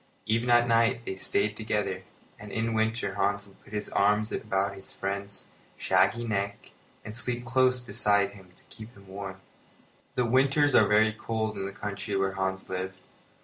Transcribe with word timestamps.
Even 0.25 0.49
at 0.49 0.67
night 0.67 1.05
they 1.05 1.15
stayed 1.15 1.55
together; 1.55 2.01
and 2.39 2.51
in 2.51 2.65
the 2.65 2.71
winter 2.71 3.13
Hans 3.13 3.45
would 3.45 3.63
put 3.63 3.71
his 3.71 3.87
arms 3.89 4.31
about 4.31 4.73
his 4.73 4.91
friend's 4.91 5.45
shaggy 5.77 6.23
neck 6.25 6.71
and 7.05 7.15
sleep 7.15 7.45
close 7.45 7.79
beside 7.79 8.31
him 8.31 8.49
to 8.55 8.63
keep 8.71 8.97
warm. 8.97 9.41
The 10.15 10.25
winters 10.25 10.73
are 10.73 10.87
very 10.87 11.13
cold 11.13 11.55
in 11.55 11.67
the 11.67 11.71
country 11.71 12.15
where 12.17 12.31
Hans 12.31 12.67
lived. 12.67 12.99